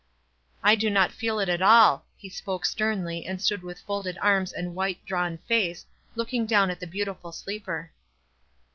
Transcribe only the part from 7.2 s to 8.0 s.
sleeper.